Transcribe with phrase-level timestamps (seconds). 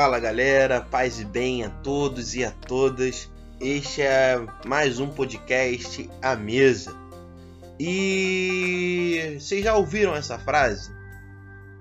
[0.00, 3.28] Fala galera, paz e bem a todos e a todas.
[3.60, 6.94] Este é mais um podcast à mesa.
[7.80, 10.94] E vocês já ouviram essa frase?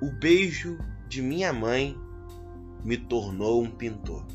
[0.01, 1.95] O beijo de minha mãe
[2.83, 4.25] me tornou um pintor.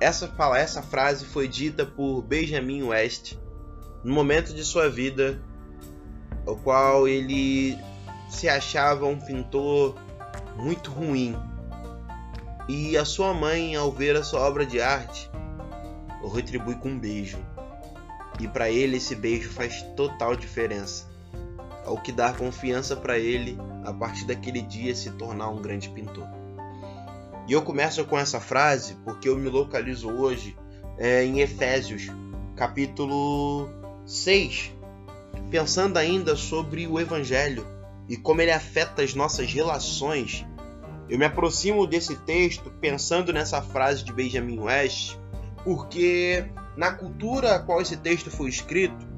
[0.00, 3.36] Essa, fala, essa frase foi dita por Benjamin West
[4.02, 5.40] no momento de sua vida,
[6.44, 7.78] o qual ele
[8.28, 9.94] se achava um pintor
[10.56, 11.36] muito ruim.
[12.68, 15.30] E a sua mãe, ao ver a sua obra de arte,
[16.22, 17.38] o retribui com um beijo.
[18.38, 21.08] E para ele esse beijo faz total diferença.
[21.84, 26.26] Ao que dá confiança para ele a partir daquele dia se tornar um grande pintor.
[27.48, 30.56] E eu começo com essa frase porque eu me localizo hoje
[30.96, 32.08] é, em Efésios,
[32.54, 33.68] capítulo
[34.06, 34.72] 6,
[35.50, 37.66] pensando ainda sobre o Evangelho
[38.08, 40.44] e como ele afeta as nossas relações,
[41.10, 45.18] eu me aproximo desse texto pensando nessa frase de Benjamin West,
[45.64, 46.44] porque
[46.76, 49.08] na cultura a qual esse texto foi escrito,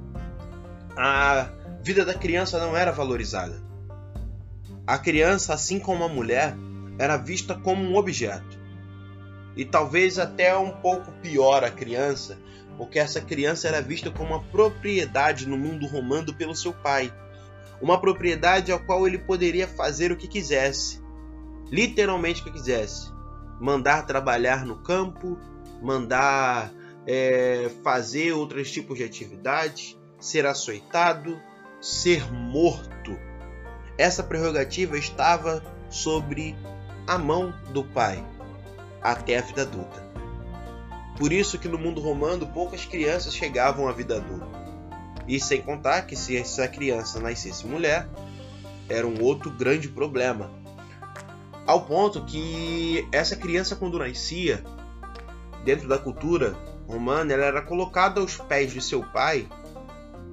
[0.97, 1.51] a
[1.83, 3.63] vida da criança não era valorizada.
[4.87, 6.57] A criança, assim como a mulher,
[6.99, 8.59] era vista como um objeto.
[9.55, 12.39] E talvez até um pouco pior a criança,
[12.79, 17.13] porque essa criança era vista como uma propriedade no mundo romano pelo seu pai
[17.83, 21.02] uma propriedade ao qual ele poderia fazer o que quisesse,
[21.73, 23.11] literalmente o que quisesse,
[23.59, 25.39] mandar trabalhar no campo,
[25.81, 26.71] mandar
[27.07, 31.41] é, fazer outros tipos de atividades, ser açoitado,
[31.81, 33.19] ser morto.
[33.97, 36.55] Essa prerrogativa estava sobre
[37.07, 38.23] a mão do pai
[39.03, 40.13] até a vida adulta.
[41.19, 44.63] Por isso que no mundo romano poucas crianças chegavam à vida adulta.
[45.27, 48.09] E sem contar que se essa criança nascesse mulher,
[48.89, 50.62] era um outro grande problema.
[51.67, 54.63] Ao ponto que essa criança, quando nascia,
[55.65, 56.57] dentro da cultura
[56.89, 59.49] romana, ela era colocada aos pés de seu pai.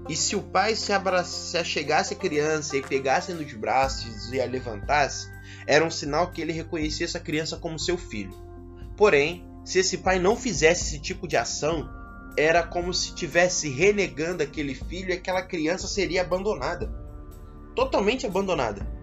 [0.07, 4.41] E se o pai se, abraçasse, se achegasse à criança e pegasse nos braços e
[4.41, 5.29] a levantasse,
[5.67, 8.33] era um sinal que ele reconhecia essa criança como seu filho.
[8.97, 11.87] Porém, se esse pai não fizesse esse tipo de ação,
[12.35, 16.91] era como se tivesse renegando aquele filho e aquela criança seria abandonada.
[17.75, 18.98] Totalmente abandonada.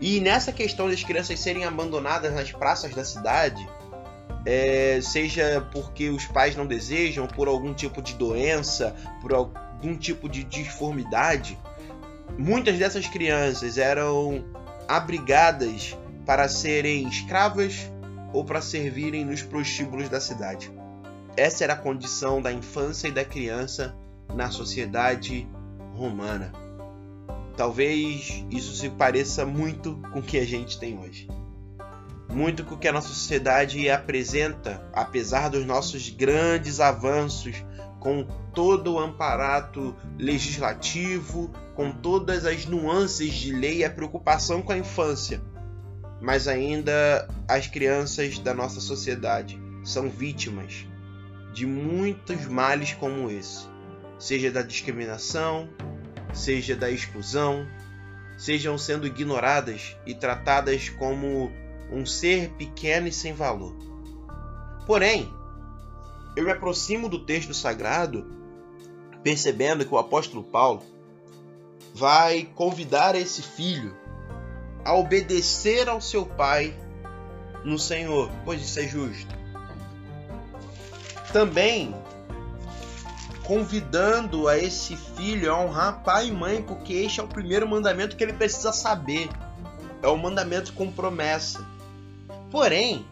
[0.00, 3.66] E nessa questão das crianças serem abandonadas nas praças da cidade,
[4.44, 10.28] é, seja porque os pais não desejam, por algum tipo de doença, por algum tipo
[10.28, 11.58] de disformidade,
[12.38, 14.44] muitas dessas crianças eram
[14.86, 17.90] abrigadas para serem escravas
[18.32, 20.70] ou para servirem nos prostíbulos da cidade.
[21.36, 23.94] Essa era a condição da infância e da criança
[24.34, 25.46] na sociedade
[25.94, 26.65] romana.
[27.56, 31.28] Talvez isso se pareça muito com o que a gente tem hoje.
[32.28, 37.64] Muito com o que a nossa sociedade apresenta, apesar dos nossos grandes avanços,
[37.98, 44.72] com todo o amparato legislativo, com todas as nuances de lei e a preocupação com
[44.72, 45.40] a infância.
[46.20, 50.86] Mas ainda as crianças da nossa sociedade são vítimas
[51.54, 53.66] de muitos males como esse,
[54.18, 55.68] seja da discriminação,
[56.36, 57.66] seja da exclusão,
[58.36, 61.50] sejam sendo ignoradas e tratadas como
[61.90, 63.74] um ser pequeno e sem valor.
[64.86, 65.32] Porém,
[66.36, 68.30] eu me aproximo do texto sagrado
[69.22, 70.82] percebendo que o apóstolo Paulo
[71.94, 73.96] vai convidar esse filho
[74.84, 76.72] a obedecer ao seu pai
[77.64, 79.36] no Senhor, pois isso é justo
[81.36, 81.94] também
[83.46, 88.16] convidando a esse filho a honrar pai e mãe, porque este é o primeiro mandamento
[88.16, 89.30] que ele precisa saber.
[90.02, 91.64] É o mandamento com promessa.
[92.50, 93.06] Porém,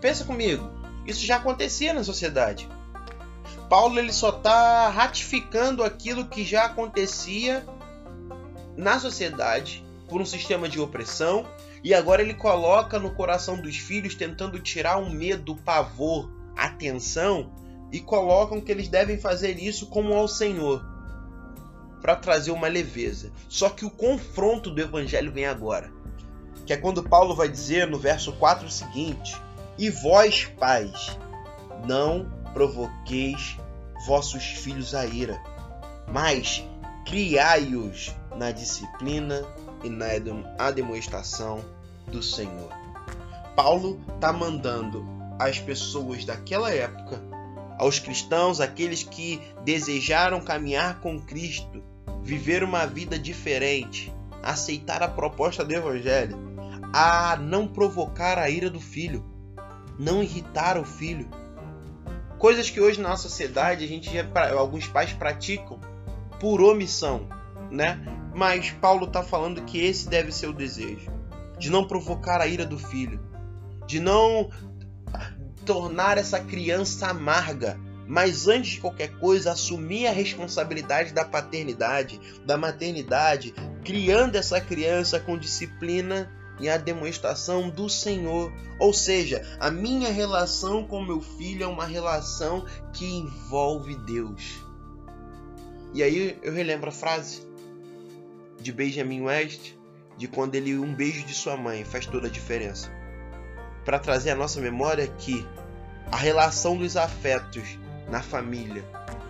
[0.00, 0.70] pensa comigo,
[1.06, 2.68] isso já acontecia na sociedade.
[3.68, 7.66] Paulo ele só está ratificando aquilo que já acontecia
[8.76, 11.46] na sociedade por um sistema de opressão
[11.82, 17.63] e agora ele coloca no coração dos filhos tentando tirar o medo, o pavor, atenção
[17.94, 20.84] e colocam que eles devem fazer isso como ao Senhor,
[22.02, 23.30] para trazer uma leveza.
[23.48, 25.92] Só que o confronto do evangelho vem agora,
[26.66, 29.40] que é quando Paulo vai dizer no verso 4 o seguinte:
[29.78, 31.16] E vós, pais,
[31.86, 33.56] não provoqueis
[34.08, 35.40] vossos filhos a ira,
[36.12, 36.64] mas
[37.06, 39.46] criai-os na disciplina
[39.84, 41.64] e na demonstração
[42.08, 42.72] do Senhor.
[43.54, 45.06] Paulo está mandando
[45.38, 47.33] às pessoas daquela época,
[47.78, 51.82] aos cristãos, aqueles que desejaram caminhar com Cristo,
[52.22, 54.12] viver uma vida diferente,
[54.42, 56.38] aceitar a proposta do Evangelho,
[56.92, 59.24] a não provocar a ira do filho,
[59.98, 61.28] não irritar o filho.
[62.38, 64.10] Coisas que hoje na nossa sociedade a gente
[64.56, 65.80] alguns pais praticam
[66.38, 67.28] por omissão,
[67.70, 68.00] né?
[68.34, 71.10] Mas Paulo está falando que esse deve ser o desejo,
[71.58, 73.20] de não provocar a ira do filho,
[73.86, 74.50] de não
[75.64, 82.56] tornar essa criança amarga, mas antes de qualquer coisa, assumir a responsabilidade da paternidade, da
[82.56, 86.30] maternidade, criando essa criança com disciplina
[86.60, 88.52] e a demonstração do Senhor.
[88.78, 94.62] Ou seja, a minha relação com meu filho é uma relação que envolve Deus.
[95.92, 97.42] E aí eu relembro a frase
[98.60, 99.74] de Benjamin West,
[100.16, 102.90] de quando ele um beijo de sua mãe faz toda a diferença.
[103.84, 105.46] Para trazer a nossa memória que
[106.10, 107.78] a relação dos afetos
[108.08, 108.84] na família,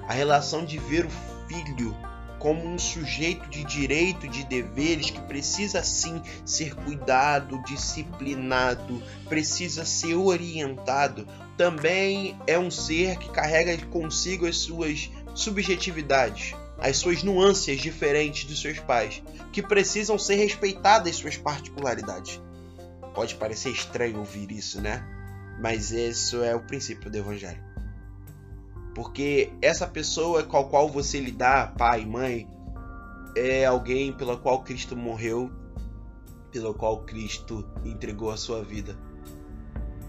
[0.09, 1.11] a relação de ver o
[1.49, 1.97] filho
[2.45, 10.15] como um sujeito de direito, de deveres que precisa sim ser cuidado, disciplinado, precisa ser
[10.15, 11.27] orientado,
[11.57, 18.61] também é um ser que carrega consigo as suas subjetividades, as suas nuances diferentes dos
[18.61, 22.43] seus pais, que precisam ser respeitadas suas particularidades.
[23.15, 25.03] Pode parecer estranho ouvir isso, né?
[25.61, 27.63] Mas isso é o princípio do evangelho.
[28.95, 32.49] Porque essa pessoa com a qual você lidar, pai, mãe,
[33.37, 35.51] é alguém pela qual Cristo morreu,
[36.51, 38.97] pela qual Cristo entregou a sua vida.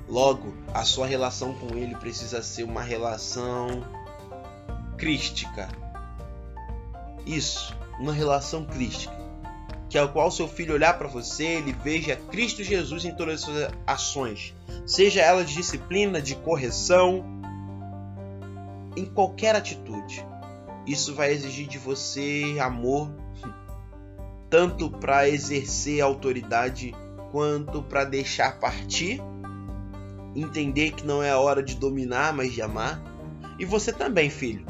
[0.07, 3.67] Logo, a sua relação com ele precisa ser uma relação
[4.97, 5.67] crística.
[7.25, 9.24] Isso, uma relação crística.
[9.95, 13.39] Que é qual seu filho olhar para você, ele veja Cristo Jesus em todas as
[13.39, 14.53] suas ações,
[14.85, 17.23] seja ela de disciplina, de correção,
[18.97, 20.21] em qualquer atitude.
[20.85, 23.09] Isso vai exigir de você amor,
[24.49, 26.93] tanto para exercer autoridade
[27.31, 29.21] quanto para deixar partir,
[30.35, 33.01] entender que não é a hora de dominar, mas de amar.
[33.57, 34.65] E você também, filho,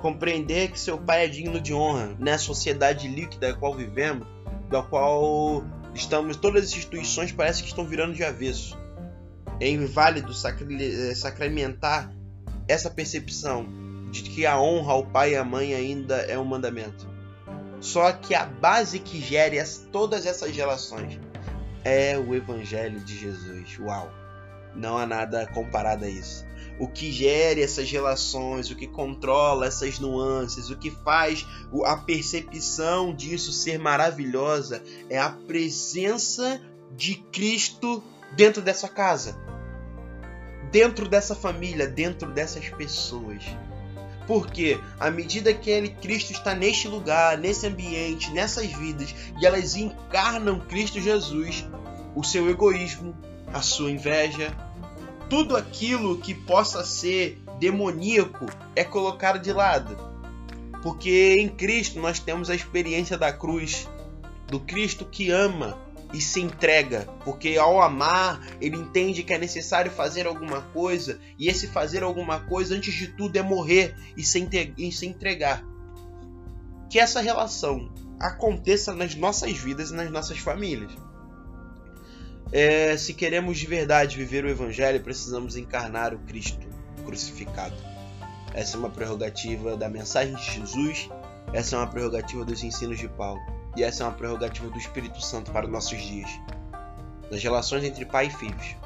[0.00, 4.34] compreender que seu pai é digno de honra nessa sociedade líquida da qual vivemos,
[4.68, 5.64] da qual
[5.94, 8.78] estamos, todas as instituições parece que estão virando de avesso.
[9.60, 12.12] É inválido eh, sacramentar
[12.66, 13.66] essa percepção
[14.10, 17.06] de que a honra ao pai e à mãe ainda é um mandamento.
[17.80, 19.62] Só que a base que gere
[19.92, 21.20] todas essas relações
[21.84, 23.78] é o Evangelho de Jesus.
[23.78, 24.23] Uau!
[24.74, 26.44] Não há nada comparado a isso.
[26.78, 31.46] O que gere essas relações, o que controla essas nuances, o que faz
[31.84, 36.60] a percepção disso ser maravilhosa é a presença
[36.96, 38.02] de Cristo
[38.36, 39.36] dentro dessa casa
[40.74, 43.44] dentro dessa família, dentro dessas pessoas.
[44.26, 49.76] Porque à medida que ele, Cristo está neste lugar, nesse ambiente, nessas vidas, e elas
[49.76, 51.64] encarnam Cristo Jesus,
[52.16, 53.16] o seu egoísmo,
[53.54, 54.52] a sua inveja,
[55.30, 59.96] tudo aquilo que possa ser demoníaco é colocado de lado.
[60.82, 63.88] Porque em Cristo nós temos a experiência da cruz,
[64.48, 65.78] do Cristo que ama,
[66.12, 71.48] e se entrega, porque ao amar, ele entende que é necessário fazer alguma coisa, e
[71.48, 74.38] esse fazer alguma coisa, antes de tudo, é morrer e se,
[75.04, 75.64] entregar.
[76.88, 80.92] Que essa relação aconteça nas nossas vidas e nas nossas famílias.
[82.52, 86.66] É, se queremos de verdade viver o Evangelho, precisamos encarnar o Cristo
[87.04, 87.74] crucificado.
[88.52, 91.10] Essa é uma prerrogativa da mensagem de Jesus,
[91.52, 93.40] essa é uma prerrogativa dos ensinos de Paulo.
[93.76, 96.30] E essa é uma prerrogativa do Espírito Santo para os nossos dias.
[97.30, 98.76] Nas relações entre pai e filhos.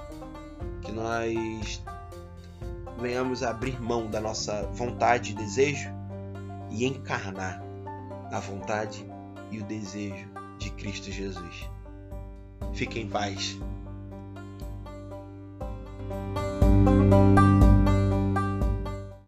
[0.83, 1.83] Que nós
[2.99, 5.91] venhamos a abrir mão da nossa vontade e desejo
[6.71, 7.63] e encarnar
[8.33, 9.07] a vontade
[9.51, 11.69] e o desejo de Cristo Jesus.
[12.79, 13.59] Fique em paz.